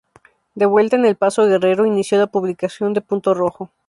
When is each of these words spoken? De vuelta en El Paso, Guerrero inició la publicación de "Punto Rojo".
De 0.55 0.65
vuelta 0.65 0.95
en 0.95 1.05
El 1.05 1.15
Paso, 1.15 1.45
Guerrero 1.45 1.85
inició 1.85 2.17
la 2.17 2.25
publicación 2.25 2.91
de 2.95 3.01
"Punto 3.01 3.35
Rojo". 3.35 3.69